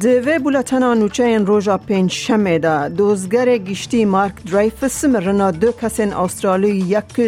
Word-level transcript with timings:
دوی 0.00 0.38
بولتنا 0.38 0.94
نوچه 0.94 1.38
روژا 1.38 1.78
پنج 1.78 2.10
شمه 2.12 2.58
دا 2.58 2.88
دوزگر 2.88 3.56
گیشتی 3.56 4.04
مارک 4.04 4.32
درایفس 4.44 5.04
مرنا 5.04 5.50
دو 5.50 5.72
کسین 5.72 6.12
استرالی 6.12 6.70
یک 6.70 7.20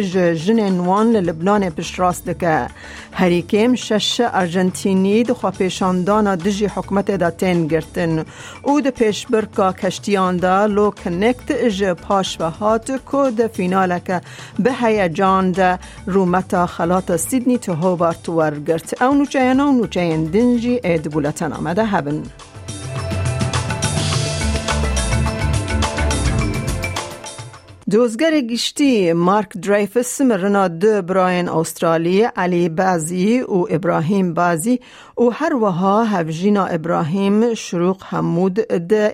جن 0.45 0.79
وان 0.79 1.15
لبنان 1.15 1.69
پشت 1.69 1.99
راست 1.99 2.29
دکه. 2.29 2.67
هریکیم 3.13 3.75
شش 3.75 4.21
ارجنتینی 4.33 5.23
دو 5.23 5.33
خواه 5.33 5.53
پیشاندان 5.53 6.35
دجی 6.35 6.65
حکمت 6.65 7.11
دا 7.11 7.29
تین 7.29 7.67
گرتن. 7.67 8.25
او 8.63 8.81
ده 8.81 8.91
پیش 8.91 9.27
برکا 9.27 9.73
کشتیان 9.73 10.37
دا 10.37 10.65
لو 10.65 10.91
کنکت 10.91 11.49
اج 11.49 11.83
پاش 11.83 12.37
و 12.39 12.49
هات 12.49 12.91
که 13.11 13.47
فینال 13.47 13.99
که 13.99 14.21
به 14.59 14.73
هیجان 14.73 15.51
ده. 15.51 15.79
رومتا 16.05 16.65
خلات 16.65 17.17
سیدنی 17.17 17.57
تو 17.57 17.73
هوبارت 17.73 18.29
ورگرت. 18.29 19.01
او 19.01 19.13
نوچه 19.13 19.39
او 19.39 19.71
نوچه 19.71 20.17
دنجی 20.17 20.79
اید 20.83 21.11
بولتن 21.11 21.53
آمده 21.53 21.85
هبن. 21.85 22.23
دوزگر 27.91 28.41
گشتی 28.41 29.13
مارک 29.13 29.57
دریفس 29.57 30.21
مرنا 30.21 30.67
دو 30.67 31.01
براین 31.01 31.49
استرالی 31.49 32.21
علی 32.21 32.69
بازی 32.69 33.41
و 33.41 33.65
ابراهیم 33.69 34.33
بازی 34.33 34.79
و 35.17 35.29
هر 35.29 35.55
وها 35.55 36.03
هفجینا 36.03 36.65
ابراهیم 36.65 37.53
شروق 37.53 38.03
حمود 38.03 38.53
ده 38.53 39.13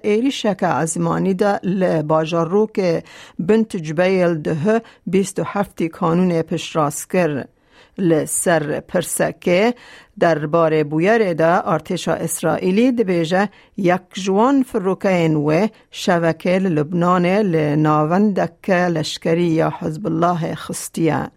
لباجار 1.64 2.48
رو 2.48 2.68
که 2.74 3.04
بنت 3.40 3.78
جبیل 3.78 4.34
ده 4.34 4.82
بیست 5.08 5.40
و 5.40 5.44
هفتی 5.44 5.90
کانون 5.90 6.42
پش 6.42 6.76
راست 6.76 7.12
کرد. 7.12 7.57
لسر 7.98 8.80
پرسکه 8.80 9.74
درباره 10.20 10.84
بویر 10.84 11.34
دا 11.34 11.62
ارتشا 11.66 12.14
اسرائیلی 12.14 12.92
دبیجه 12.92 13.50
یک 13.78 14.02
جوان 14.14 14.64
فروکین 14.64 15.36
و 15.36 15.68
شبکه 15.92 16.60
لبنان 16.60 17.26
لناوندک 17.26 18.70
لشکری 18.70 19.48
یا 19.48 19.74
حزب 19.80 20.08
الله 20.08 20.56
خستیه. 20.56 21.37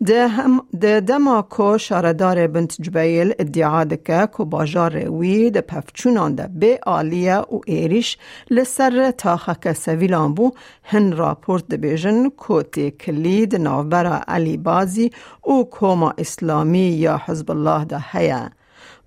ده 0.00 1.00
دما 1.00 1.42
کو 1.42 1.78
شاردار 1.78 2.46
بنت 2.46 2.76
جبیل 2.80 3.34
ادعا 3.38 3.84
دکه 3.84 4.26
کو 4.26 4.44
باجار 4.44 4.96
وی 4.96 5.50
ده 5.50 5.60
پفچونان 5.60 6.34
ده 6.34 6.48
به 6.48 6.78
آلیه 6.86 7.38
و 7.38 7.60
ایریش 7.66 8.18
لسر 8.50 9.10
تاخک 9.10 9.72
سویلان 9.72 10.34
بو 10.34 10.50
هن 10.84 11.12
راپورت 11.12 11.68
ده 11.68 11.76
بیجن 11.76 12.28
کو 12.28 12.62
تی 12.62 12.90
کلید 12.90 13.56
نوبرا 13.56 14.20
علی 14.28 14.56
بازی 14.56 15.10
او 15.42 15.64
کوما 15.64 16.14
اسلامی 16.18 16.78
یا 16.78 17.20
حزب 17.26 17.50
الله 17.50 17.84
ده 17.84 17.98
هیه. 18.12 18.50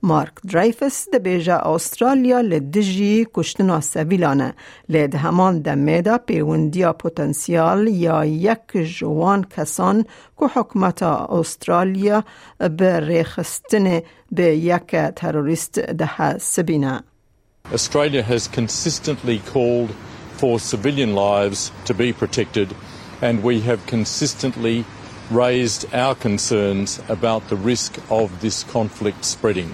مارک 0.04 0.34
درایفس 0.52 1.10
ده 1.10 1.20
بیجا 1.20 1.58
استرالیا 1.58 2.42
لدجی 2.42 3.28
کشتنا 3.34 3.82
سویلانه 3.82 4.54
لید 4.90 5.16
همان 5.16 5.62
دمیدا 5.62 6.18
پیوندیا 6.18 6.94
پوتنسیال 6.94 7.88
یا 7.88 8.26
یک 8.26 8.78
جوان 8.78 9.46
کسان 9.58 10.06
که 10.40 10.46
حکمت 10.46 11.04
استرالیا 11.04 12.24
به 12.78 13.00
ریخستن 13.00 14.02
به 14.32 14.58
یک 14.58 14.96
تروریست 15.16 15.80
ده 15.80 16.38
سبینه 16.38 17.04
Australia 17.74 18.24
has 18.24 18.48
consistently 18.48 19.40
called 19.54 19.92
for 20.38 20.60
civilian 20.60 21.16
lives 21.16 21.72
to 21.86 21.94
be 21.94 22.14
protected 22.14 22.70
and 23.22 23.44
we 23.44 23.60
have 23.62 23.86
consistently 23.88 24.86
raised 25.32 25.94
our 25.94 26.16
concerns 26.16 27.02
about 27.10 27.48
the 27.50 27.56
risk 27.56 27.98
of 28.10 28.40
this 28.42 28.64
conflict 28.64 29.26
spreading. 29.26 29.74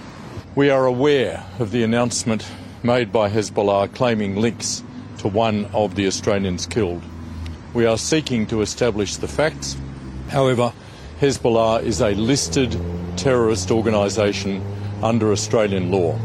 We 0.56 0.70
are 0.70 0.86
aware 0.86 1.44
of 1.58 1.72
the 1.72 1.82
announcement 1.82 2.46
made 2.84 3.12
by 3.12 3.28
Hezbollah 3.28 3.96
claiming 3.96 4.36
links 4.36 4.84
to 5.18 5.28
one 5.28 5.66
of 5.74 5.96
the 5.96 6.06
Australians 6.06 6.68
killed. 6.68 7.02
We 7.74 7.88
are 7.88 7.98
seeking 7.98 8.46
to 8.48 8.62
establish 8.62 9.16
the 9.16 9.28
facts. 9.28 9.76
However, 10.30 10.72
Hezbollah 11.20 11.82
is 11.82 12.02
a 12.02 12.12
listed 12.12 12.80
terrorist 13.18 13.72
organisation 13.72 14.64
under 15.02 15.32
Australian 15.32 15.90
law. 15.92 16.20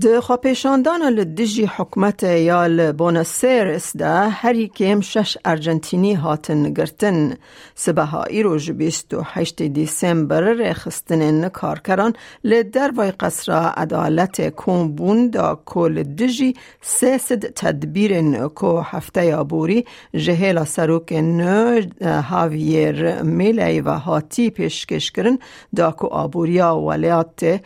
ده 0.00 0.20
خواپیشاندان 0.20 1.02
لدجی 1.02 1.64
حکمت 1.64 2.22
یا 2.22 2.66
لبونسیرس 2.66 3.96
ده 3.96 4.28
هری 4.28 4.68
کم 4.68 5.00
شش 5.00 5.38
ارجنتینی 5.44 6.14
هاتن 6.14 6.72
گرتن. 6.72 7.36
سبها 7.74 8.24
ایروژ 8.24 8.70
بیست 8.70 9.14
و 9.14 9.22
هشت 9.24 9.62
دیسمبر 9.62 10.40
رخستن 10.40 11.48
کارکران 11.48 12.12
لدر 12.44 12.90
وی 12.98 13.10
قصر 13.10 13.52
عدالت 13.52 14.54
کمبون 14.56 15.30
دا 15.30 15.60
کل 15.64 16.02
دجی 16.02 16.54
سیسد 16.82 17.44
تدبیر 17.46 18.48
کو 18.48 18.80
هفته 18.80 19.24
یابوری 19.24 19.84
جهیل 20.14 20.64
سروک 20.64 21.12
نو 21.12 21.80
هاویر 22.02 23.22
میلی 23.22 23.80
و 23.80 23.90
هاتی 23.90 24.50
پیشکش 24.50 25.10
کرن 25.10 25.38
دا 25.76 25.90
کو 25.90 26.06
آبوریا 26.06 26.76
ولیات 26.76 27.60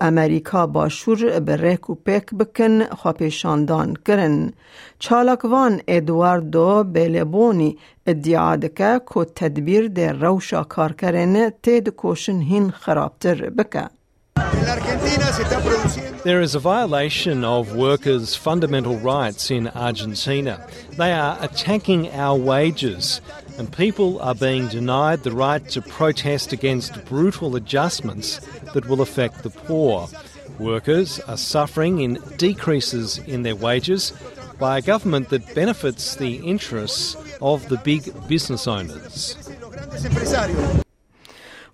امریکا 0.00 0.66
باشور 0.66 1.40
بر 1.40 1.67
ریک 1.67 1.89
و 1.89 1.95
پیک 1.95 2.25
بکن 2.39 2.83
خواپیشاندان 2.83 3.93
کرن 4.05 4.53
چالکوان 4.99 5.81
ادواردو 5.87 6.83
بیلبونی 6.83 7.77
ادعا 8.07 8.55
دکه 8.55 9.01
که 9.13 9.25
تدبیر 9.35 9.87
در 9.87 10.13
روشا 10.13 10.63
کار 10.63 10.91
کرن 10.91 11.49
تید 11.63 11.89
کوشن 11.89 12.39
هین 12.39 12.71
خرابتر 12.71 13.49
بکه 13.49 13.89
There 16.23 16.41
is 16.41 16.55
a 16.55 16.59
violation 16.59 17.43
of 17.43 17.75
workers' 17.75 18.35
fundamental 18.35 18.95
rights 18.97 19.51
in 19.51 19.67
Argentina. 19.67 20.65
They 20.97 21.11
are 21.11 21.37
attacking 21.41 22.09
our 22.11 22.37
wages, 22.37 23.19
and 23.57 23.71
people 23.71 24.21
are 24.21 24.33
being 24.33 24.67
denied 24.69 25.23
the 25.23 25.31
right 25.31 25.67
to 25.69 25.81
protest 25.81 26.53
against 26.53 27.03
brutal 27.05 27.55
adjustments 27.55 28.39
that 28.73 28.87
will 28.87 29.01
affect 29.01 29.43
the 29.43 29.49
poor. 29.49 30.07
Workers 30.58 31.20
are 31.20 31.36
suffering 31.36 32.00
in 32.00 32.14
decreases 32.36 33.18
in 33.18 33.42
their 33.42 33.56
wages 33.56 34.12
by 34.58 34.78
a 34.78 34.82
government 34.82 35.28
that 35.28 35.54
benefits 35.54 36.16
the 36.16 36.36
interests 36.36 37.16
of 37.40 37.68
the 37.68 37.76
big 37.78 38.12
business 38.28 38.66
owners. 38.66 39.36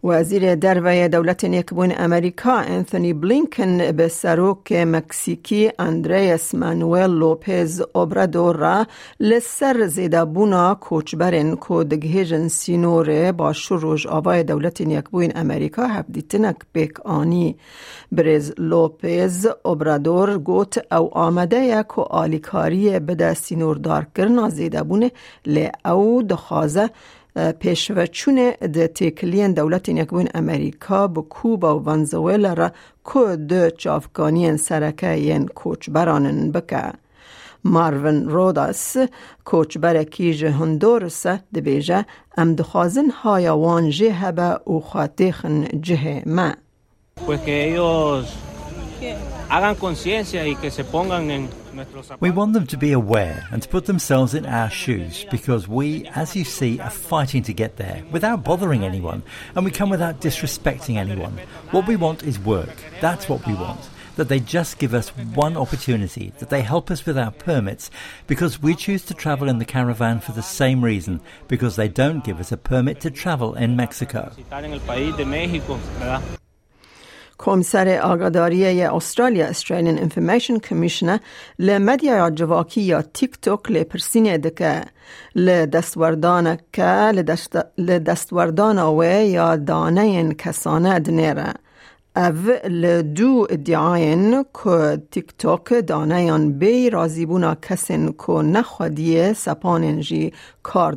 وزیر 0.04 0.54
دروی 0.54 1.08
دولت 1.08 1.44
یکبون 1.44 1.92
امریکا 1.96 2.52
انثونی 2.52 3.12
بلینکن 3.12 3.92
به 3.92 4.08
سروک 4.08 4.72
مکسیکی 4.72 5.70
اندریس 5.78 6.54
مانویل 6.54 7.10
لوپز 7.10 7.82
اوبرادور 7.92 8.56
را 8.56 8.86
لسر 9.20 9.86
زیده 9.86 10.24
بونا 10.24 10.74
کوچبرن 10.74 11.56
کو 11.56 11.84
دگهیجن 11.84 12.48
سینور 12.48 13.32
با 13.32 13.52
شروع 13.52 13.98
آوای 14.08 14.42
دولت 14.42 14.80
یکبون 14.80 15.32
امریکا 15.34 15.86
هفدیتنک 15.86 16.56
بیک 16.72 17.00
آنی. 17.00 17.56
برز 18.12 18.52
لوپز 18.58 19.46
اوبرادور 19.62 20.38
گوت 20.38 20.92
او 20.92 21.18
آمده 21.18 21.64
یک 21.64 21.98
آلیکاری 21.98 22.98
بده 22.98 23.34
سینور 23.34 23.76
دار 23.76 24.06
کرنا 24.16 24.48
زیده 24.48 24.82
بونه 24.82 25.10
لی 25.46 25.70
او 25.84 26.22
دخوازه 26.22 26.90
پیشوچون 27.36 28.50
د 28.74 28.86
تکلین 28.86 29.52
دولت 29.52 29.88
یکبون 29.88 30.28
امریکا 30.34 31.06
به 31.06 31.22
کوبا 31.22 31.78
و 31.78 31.84
ونزویلا 31.84 32.52
را 32.52 32.70
که 33.12 33.36
دو 33.36 33.70
چافگانین 33.70 34.56
سرکه 34.56 35.16
ین 35.16 35.46
کوچ 35.46 35.90
برانن 35.90 36.52
بکه. 36.52 36.92
مارون 37.64 38.28
روداس 38.28 38.96
کوچ 39.44 39.78
برکی 39.78 40.46
هندورس 40.46 41.26
دبیجه 41.26 42.04
ام 42.38 42.54
دخوازن 42.54 43.10
های 43.10 43.48
وان 43.48 43.90
جه 43.90 44.12
هبه 44.12 44.70
و 44.72 44.80
خاطیخن 44.80 45.64
جه 45.82 46.22
ما. 46.26 46.52
Pues 47.26 47.40
que 47.40 47.64
ellos 47.68 48.26
hagan 49.48 49.74
conciencia 49.76 50.46
y 50.46 50.54
que 50.56 50.70
se 50.70 50.84
pongan 50.84 51.30
en 51.30 51.48
We 52.20 52.30
want 52.30 52.52
them 52.52 52.66
to 52.68 52.76
be 52.76 52.92
aware 52.92 53.46
and 53.50 53.62
to 53.62 53.68
put 53.68 53.86
themselves 53.86 54.34
in 54.34 54.46
our 54.46 54.70
shoes 54.70 55.26
because 55.30 55.68
we, 55.68 56.06
as 56.08 56.36
you 56.36 56.44
see, 56.44 56.80
are 56.80 56.90
fighting 56.90 57.42
to 57.44 57.52
get 57.52 57.76
there 57.76 58.02
without 58.10 58.44
bothering 58.44 58.84
anyone 58.84 59.22
and 59.54 59.64
we 59.64 59.70
come 59.70 59.90
without 59.90 60.20
disrespecting 60.20 60.96
anyone. 60.96 61.38
What 61.70 61.86
we 61.86 61.96
want 61.96 62.22
is 62.22 62.38
work. 62.38 62.74
That's 63.00 63.28
what 63.28 63.46
we 63.46 63.54
want. 63.54 63.80
That 64.16 64.28
they 64.28 64.38
just 64.38 64.78
give 64.78 64.94
us 64.94 65.08
one 65.08 65.56
opportunity, 65.56 66.32
that 66.38 66.48
they 66.48 66.62
help 66.62 66.90
us 66.90 67.04
with 67.04 67.18
our 67.18 67.32
permits 67.32 67.90
because 68.28 68.62
we 68.62 68.76
choose 68.76 69.04
to 69.06 69.14
travel 69.14 69.48
in 69.48 69.58
the 69.58 69.64
caravan 69.64 70.20
for 70.20 70.30
the 70.32 70.42
same 70.42 70.84
reason 70.84 71.20
because 71.48 71.74
they 71.74 71.88
don't 71.88 72.24
give 72.24 72.38
us 72.38 72.52
a 72.52 72.56
permit 72.56 73.00
to 73.00 73.10
travel 73.10 73.54
in 73.54 73.74
Mexico. 73.74 74.30
کمیسر 77.38 77.98
آگاداری 77.98 78.82
استرالیا 78.82 79.46
استرالین 79.46 79.98
انفرمیشن 79.98 80.58
کمیشنر 80.58 81.18
لمدیا 81.58 82.30
جواکی 82.30 82.80
یا 82.80 83.02
تیک 83.02 83.40
توک 83.42 83.70
لپرسینه 83.70 84.38
دکه 84.38 84.82
لدستوردان 85.34 86.58
که 86.72 87.12
لدستوردان 87.78 88.78
و 88.78 89.04
یا 89.04 89.56
دانه 89.56 90.34
کسانه 90.34 90.98
دنیره 90.98 91.54
او 92.16 92.50
لدو 92.68 93.46
ادعاین 93.50 94.44
که 94.64 95.02
تیک 95.10 95.32
توک 95.38 95.86
دانیان 95.86 96.58
بی 96.58 96.90
رازیبونا 96.90 97.54
کسین 97.54 98.14
که 98.26 98.32
نخودیه 98.32 99.32
سپانین 99.32 100.00
جی 100.00 100.32
کار. 100.62 100.96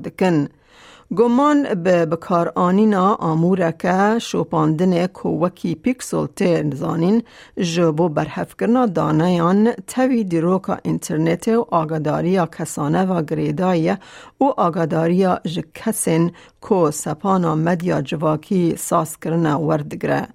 گمان 1.15 1.73
به 1.83 2.05
بکار 2.05 2.51
آنینا 2.55 3.13
آموره 3.13 3.75
که 3.79 4.19
شوپاندن 4.19 5.07
که 5.07 5.29
وکی 5.29 5.75
پیکسل 5.75 6.25
تیر 6.35 6.75
زانین 6.75 7.23
جبو 7.57 8.09
برحف 8.09 8.55
کرنا 8.59 8.85
دانیان 8.85 9.71
تاوی 9.87 10.23
دیروکا 10.23 10.77
انترنت 10.85 11.47
و 11.47 11.65
آگاداریا 11.71 12.45
کسانه 12.45 13.05
و 13.05 13.21
گریدای 13.21 13.97
و 14.39 14.43
آگاداریا 14.57 15.39
جکسین 15.45 16.31
که 16.69 16.91
سپانا 16.91 17.55
مدیا 17.55 18.01
جواکی 18.01 18.75
ساس 18.77 19.17
کرنا 19.17 19.61
وردگره. 19.61 20.27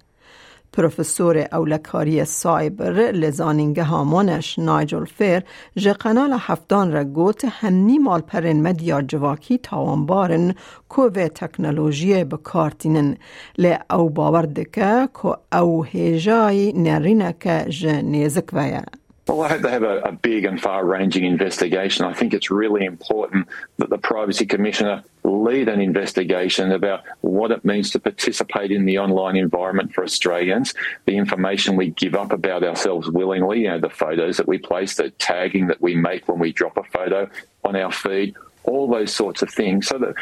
پروفسور 0.73 1.47
اولکاری 1.51 2.25
سایبر 2.25 3.11
لزانینگه 3.11 3.83
هامانش 3.83 4.59
نایجل 4.59 5.05
فیر 5.05 5.43
جه 5.75 5.93
قنال 5.93 6.35
هفتان 6.39 6.91
را 6.91 7.03
گوت 7.03 7.45
هنی 7.45 7.97
مال 7.97 8.21
پرین 8.21 8.61
مدیا 8.61 9.01
جواکی 9.01 9.57
تاوانبارن 9.57 10.55
که 10.95 11.01
و 11.01 11.27
تکنولوژی 11.27 12.23
بکارتینن 12.23 13.17
لی 13.57 13.77
او 13.91 14.09
باور 14.09 14.45
دکه 14.45 15.09
که 15.21 15.57
او 15.57 15.83
هیجای 15.83 16.73
نرینه 16.75 17.35
که 17.39 17.65
جه 17.69 18.01
نیزک 18.01 18.53
ویه. 18.53 18.83
Well, 19.27 19.41
I 19.41 19.49
hope 19.49 19.61
they 19.61 19.71
have 19.71 19.83
a, 19.83 19.99
a 19.99 20.11
big 20.11 20.43
and 20.43 20.61
far 20.61 20.85
ranging 20.85 21.23
investigation. 21.23 22.03
I 22.03 22.13
think 22.13 22.33
it's 22.33 22.51
really 22.51 22.85
important 22.85 23.47
that 23.77 23.89
the 23.89 23.97
Privacy 23.97 24.45
Commissioner 24.45 25.03
lead 25.23 25.69
an 25.69 25.79
investigation 25.79 26.73
about 26.73 27.03
what 27.21 27.51
it 27.51 27.63
means 27.63 27.91
to 27.91 27.99
participate 27.99 28.71
in 28.71 28.83
the 28.83 28.99
online 28.99 29.37
environment 29.37 29.93
for 29.93 30.03
Australians, 30.03 30.73
the 31.05 31.15
information 31.15 31.77
we 31.77 31.91
give 31.91 32.15
up 32.15 32.33
about 32.33 32.63
ourselves 32.63 33.09
willingly, 33.09 33.61
you 33.61 33.69
know, 33.69 33.79
the 33.79 33.89
photos 33.89 34.35
that 34.37 34.47
we 34.47 34.57
place, 34.57 34.95
the 34.95 35.09
tagging 35.11 35.67
that 35.67 35.81
we 35.81 35.95
make 35.95 36.27
when 36.27 36.39
we 36.39 36.51
drop 36.51 36.75
a 36.75 36.83
photo 36.83 37.29
on 37.63 37.77
our 37.77 37.93
feed, 37.93 38.35
all 38.65 38.89
those 38.89 39.13
sorts 39.13 39.41
of 39.41 39.49
things, 39.49 39.87
so 39.87 39.97
that 39.99 40.15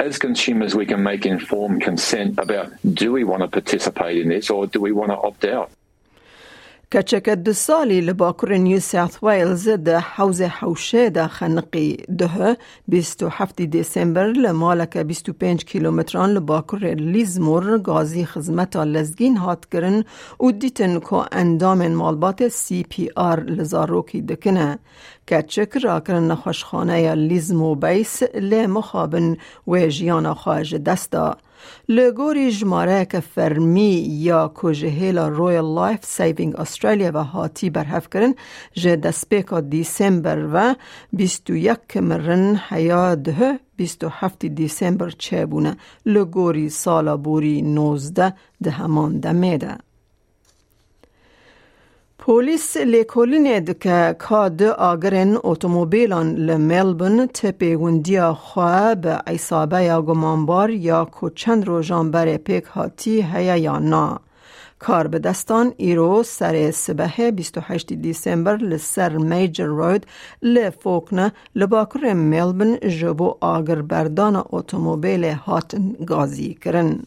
as 0.00 0.18
consumers 0.18 0.74
we 0.74 0.86
can 0.86 1.02
make 1.02 1.24
informed 1.24 1.82
consent 1.82 2.38
about 2.38 2.72
do 2.94 3.12
we 3.12 3.22
want 3.22 3.42
to 3.42 3.48
participate 3.48 4.18
in 4.18 4.28
this 4.28 4.50
or 4.50 4.66
do 4.66 4.80
we 4.80 4.90
want 4.90 5.10
to 5.10 5.16
opt 5.16 5.44
out. 5.44 5.70
کچک 6.94 7.28
دو 7.28 7.52
سالی 7.52 8.00
لباکر 8.00 8.52
نیو 8.52 8.80
ساوت 8.80 9.18
ویلز 9.22 9.68
ده 9.68 9.98
حوز 9.98 10.40
حوشه 10.42 11.10
ده 11.10 11.26
خنقی 11.26 11.96
ده 12.18 12.56
27 12.88 13.62
دیسمبر 13.62 14.26
لمالک 14.26 14.96
25 14.96 15.64
کیلومتران 15.64 16.30
لباکر 16.30 16.94
لیزمور 16.94 17.78
گازی 17.78 18.24
خزمت 18.24 18.76
لزگین 18.76 19.36
هات 19.36 19.68
گرن 19.72 20.04
و 20.40 20.50
دیتن 20.52 21.00
که 21.00 21.22
اندام 21.32 21.88
مالبات 21.88 22.48
سی 22.48 22.82
پی 22.82 23.10
آر 23.16 23.40
لزاروکی 23.40 24.22
دکنه 24.22 24.78
کچک 25.28 25.76
را 25.76 26.00
کرن 26.00 26.30
نخوشخانه 26.30 27.14
لیزمو 27.14 27.74
بیس 27.74 28.22
لمخابن 28.22 29.36
و 29.66 29.88
جیان 29.88 30.34
خواهج 30.34 30.74
دستا 30.74 31.36
لگوری 31.88 32.50
جماره 32.50 33.04
که 33.04 33.20
فرمی 33.20 33.92
یا 34.08 34.52
کجهیلا 34.54 35.28
رویل 35.28 35.60
لایف 35.60 36.04
سیوینگ 36.04 36.56
استرالیا 36.56 37.10
و 37.14 37.24
هاتی 37.24 37.70
برحف 37.70 38.08
کرن 38.10 38.34
جه 38.72 38.96
دسپیکا 38.96 39.60
دیسمبر 39.60 40.48
و 40.52 40.74
21 41.12 41.96
مرن 41.96 42.56
حیا 42.56 43.14
ده 43.14 43.60
27 43.76 44.46
دیسمبر 44.46 45.10
چه 45.10 45.46
بونه 45.46 45.76
لگوری 46.06 46.68
سالا 46.68 47.16
بوری 47.16 47.62
19 47.62 48.34
ده 48.62 48.70
همان 48.70 49.20
دمیده 49.20 49.76
پولیس 52.22 52.76
لیکولین 52.76 53.64
که 53.64 54.16
کاد 54.18 54.62
آگرن 54.62 55.38
اتومبیلان 55.44 56.34
لملبن 56.34 57.26
تپی 57.26 57.74
وندیا 57.74 58.34
خواه 58.34 58.94
به 58.94 59.22
عیصابه 59.26 59.82
یا 59.82 60.02
گمانبار 60.02 60.70
یا 60.70 61.08
که 61.20 61.32
چند 61.34 61.66
روزان 61.66 62.10
بر 62.10 62.36
پیک 62.36 62.64
هاتی 62.64 63.22
هیا 63.22 63.56
یا 63.56 63.78
نا. 63.78 64.20
کار 64.78 65.06
به 65.06 65.18
دستان 65.18 65.72
ایرو 65.76 66.22
سر 66.22 66.70
سبه 66.70 67.30
28 67.30 67.92
دیسمبر 67.92 68.56
لسر 68.56 69.16
میجر 69.16 69.64
رود 69.64 70.06
لفوکنه 70.42 71.32
لباکر 71.54 72.12
ملبن 72.12 72.76
جبو 72.76 73.34
آگر 73.40 73.82
بردان 73.82 74.44
اتومبیل 74.50 75.24
هاتن 75.24 75.92
گازی 76.06 76.54
کرن. 76.54 77.00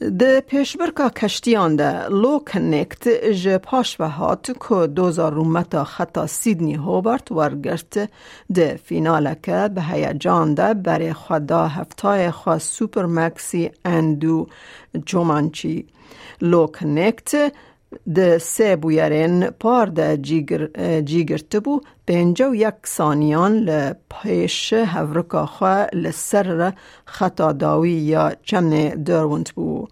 د 0.00 0.40
پیشبرکا 0.40 1.08
کشتیان 1.08 1.76
ده 1.76 2.08
لو 2.22 2.38
کنکت 2.38 3.08
جه 3.42 3.58
پاش 3.58 4.00
و 4.00 4.08
هات 4.08 4.50
که 4.68 4.86
دوزار 4.86 5.32
رومتا 5.32 5.84
خطا 5.84 6.26
سیدنی 6.26 6.74
هوبارت 6.74 7.32
ورگرت 7.32 8.10
ده 8.54 8.80
فینال 8.84 9.34
که 9.34 9.70
به 9.74 9.82
هیجان 9.82 10.54
ده 10.54 10.74
برای 10.74 11.12
خدا 11.12 11.66
هفتای 11.66 12.30
خواه 12.30 12.58
سوپر 12.58 13.06
مکسی 13.06 13.70
اندو 13.84 14.46
جومانچی 15.06 15.86
لو 16.40 16.66
کنکت 16.66 17.52
د 17.92 18.38
سه 18.38 18.76
بویرین 18.82 19.34
پار 19.62 19.86
د 19.98 20.16
جیگر, 20.28 20.62
جیگر 21.10 21.42
تبو 21.50 21.74
پنجا 22.06 22.48
و 22.50 22.54
یک 22.54 22.86
سانیان 22.92 23.58
لپیش 23.68 24.72
هورکا 24.72 25.46
خواه 25.46 25.86
لسر 25.92 26.72
خطا 27.04 27.52
داوی 27.52 27.90
یا 27.90 28.24
چمن 28.42 29.04
دروند 29.04 29.48
بو. 29.54 29.86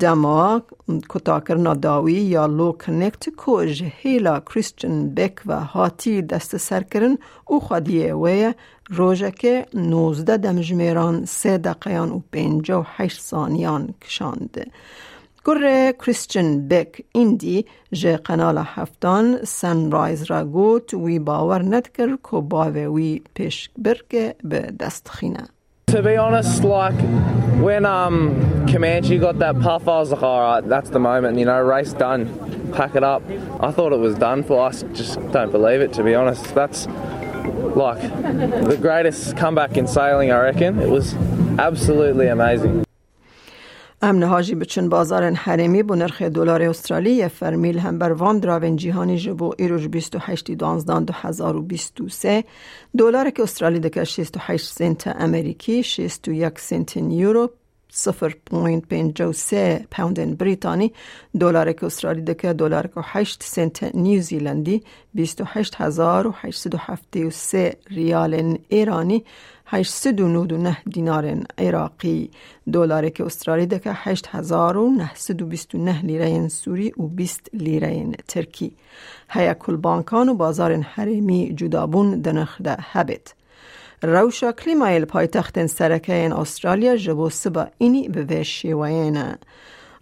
دما 0.00 0.62
کتا 1.08 1.40
کرنا 1.40 1.74
داوی 1.74 2.12
یا 2.12 2.46
لو 2.46 2.72
کنکت 2.72 3.28
کو 3.36 3.64
جهیلا 3.64 4.38
کریستین 4.40 5.14
بک 5.14 5.40
و 5.46 5.60
هاتی 5.60 6.22
دست 6.22 6.56
سر 6.56 6.82
کرن 6.82 7.18
او 7.46 7.60
خودیه 7.60 8.14
وی 8.14 8.52
روژه 8.90 9.30
که 9.30 9.66
نوزده 9.74 10.36
دمجمیران 10.36 11.24
سه 11.24 11.58
دقیان 11.58 12.10
و 12.10 12.20
پنجا 12.32 12.80
و 12.80 12.84
هشت 12.86 13.20
سانیان 13.20 13.94
کشانده 14.02 14.66
گر 15.47 15.91
کریستین 15.91 16.67
بک 16.67 17.01
ایندی 17.11 17.65
جه 17.91 18.17
قنال 18.17 18.57
هفتان 18.57 19.37
سنرایز 19.43 20.23
را 20.23 20.45
گوت 20.45 20.93
وی 20.93 21.19
باور 21.19 21.61
ندکر 21.61 22.17
که 22.31 22.37
باوی 22.37 22.85
وی 22.85 23.21
پیش 23.33 23.69
برگه 23.77 24.35
به 24.43 24.59
دست 24.79 25.09
خینه 25.09 25.43
To 25.91 26.01
be 26.01 26.17
honest, 26.17 26.63
like 26.63 26.99
when 27.67 27.85
um, 27.85 28.65
Comanche 28.67 29.17
got 29.17 29.37
that 29.39 29.55
puff, 29.61 29.83
I 29.87 29.99
was 29.99 30.11
like, 30.11 30.23
all 30.23 30.41
right, 30.41 30.67
that's 30.67 30.89
the 30.89 30.99
moment, 30.99 31.37
you 31.39 31.45
know, 31.45 31.61
race 31.61 31.93
done, 31.93 32.21
pack 32.73 32.95
it 32.95 33.03
up. 33.03 33.21
I 33.67 33.69
thought 33.71 33.91
it 33.93 33.99
was 33.99 34.15
done 34.15 34.43
for 34.43 34.57
us, 34.67 34.83
just 34.93 35.13
don't 35.31 35.51
believe 35.51 35.81
it, 35.85 35.93
to 35.93 36.03
be 36.03 36.13
honest. 36.15 36.43
That's 36.59 36.87
like 37.85 38.01
the 38.71 38.77
greatest 38.87 39.37
comeback 39.37 39.77
in 39.77 39.87
sailing, 39.87 40.31
I 40.31 40.39
reckon. 40.49 40.79
It 40.79 40.89
was 40.89 41.13
absolutely 41.59 42.27
amazing. 42.27 42.83
امن 44.02 44.22
هاجی 44.22 44.54
بچن 44.54 44.88
بازار 44.88 45.32
حرمی 45.32 45.82
بو 45.82 45.94
نرخ 45.94 46.22
دلار 46.22 46.62
استرالی 46.62 47.28
فرمیل 47.28 47.78
هم 47.78 47.98
بر 47.98 48.12
وان 48.12 48.38
دراون 48.38 48.76
جهانی 48.76 49.18
جبو 49.18 49.54
ایروج 49.58 49.88
28 49.88 50.52
دانزدان 50.52 51.04
2023 51.04 52.44
دلار 52.98 53.30
که 53.30 53.42
استرالی 53.42 53.80
دکه 53.80 54.04
68 54.04 54.66
سنت 54.66 55.06
امریکی 55.06 55.82
61 55.82 56.58
سنت 56.58 56.96
یورو 56.96 57.50
0.53 57.92 59.54
پوند 59.90 60.38
بریتانی 60.38 60.92
دلار 61.40 61.74
استرالی 61.82 62.22
دکه 62.22 62.52
دلار 62.52 62.86
که 62.86 63.00
8 63.02 63.42
سنت 63.42 63.94
نیوزیلندی 63.94 64.82
28873 65.14 67.76
ریال 67.90 68.58
ایرانی 68.68 69.24
899 69.70 70.76
دینار 70.92 71.44
عراقی. 71.58 72.30
دلار 72.72 73.10
استرالی 73.20 73.66
دکه 73.66 73.92
8929 73.92 76.02
لیره 76.02 76.48
سوری 76.48 76.92
و 76.98 77.02
20 77.02 77.50
لیره 77.52 78.10
ترکی. 78.28 78.72
هیا 79.28 79.54
کل 79.54 79.76
بانکان 79.76 80.28
و 80.28 80.34
بازار 80.34 80.72
حریمی 80.72 81.54
جدابون 81.54 82.20
دنخ 82.20 82.62
ده 82.62 82.76
هبت. 82.78 83.34
روشا 84.02 84.52
کلیمایل 84.52 85.04
پایتخت 85.04 85.66
سرکه 85.66 86.12
این 86.12 86.32
استرالیا 86.32 86.96
جبو 86.96 87.30
سبا 87.30 87.66
اینی 87.78 88.08
به 88.08 88.22
ویش 88.22 88.48
شیوینه 88.48 89.38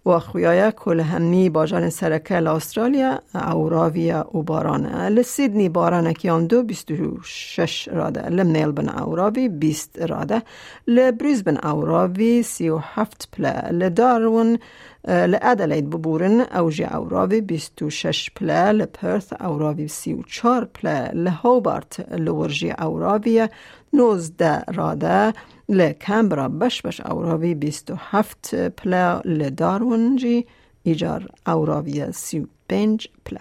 و 0.05 0.19
خویای 0.19 0.71
کل 0.71 0.99
همی 0.99 1.49
باجان 1.49 1.89
سرکه 1.89 2.49
استرالیا 2.49 3.19
او 3.53 3.69
راویا 3.69 4.29
و 4.33 4.41
بارانه. 4.41 5.09
لسیدنی 5.09 5.69
بارانه 5.69 6.13
کیان 6.13 6.47
دو 6.47 6.63
بیست 6.63 6.87
شش 7.23 7.87
راده. 7.87 8.29
لمنیلبن 8.29 8.89
او 8.89 9.15
راوی 9.15 9.49
بیست 9.49 10.01
راده. 10.01 10.41
لبریزبن 10.87 11.57
او 11.57 11.85
راوی 11.85 12.43
سی 12.43 12.69
و 12.69 12.77
هفت 12.77 13.29
پله 13.31 13.71
لدارون 13.71 14.59
لأدلید 15.07 15.89
ببورن 15.89 16.41
اوجی 16.41 16.83
او 16.83 17.09
راوی 17.09 17.41
بیست 17.41 17.81
و 17.81 17.89
شش 17.89 18.31
پله 18.35 18.71
لپرث 18.71 19.33
او 19.33 19.59
راوی 19.59 19.87
سی 19.87 20.13
و 20.13 20.21
چار 20.21 20.65
پله 20.65 21.11
لهوبارت 21.13 21.99
لورجی 22.11 22.71
او 22.71 22.99
راوی 22.99 23.47
19 23.93 24.63
راده 24.67 25.33
لکمبرا 25.69 26.47
بش 26.47 26.81
بش 26.81 27.01
اوراوی 27.01 27.55
27 27.55 28.69
پلا 28.69 29.21
لدارون 29.25 30.15
جی 30.15 30.45
ایجار 30.83 31.27
اوراوی 31.47 32.11
35 32.11 33.07
پلا 33.25 33.39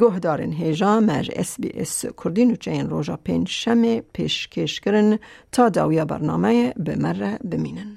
گهدارن 0.00 0.52
هیجا 0.52 1.00
مج 1.00 1.30
اس 1.36 1.60
بی 1.60 1.70
اس 1.74 2.04
کردین 2.24 2.50
و 2.50 2.56
چین 2.56 2.90
روژا 2.90 3.16
پین 3.16 3.44
شم 3.44 4.00
پیش 4.00 4.48
کش 4.48 4.80
کرن 4.80 5.18
تا 5.52 5.68
داویا 5.68 6.04
برنامه 6.04 6.72
بمره 6.72 7.38
بمینن. 7.50 7.96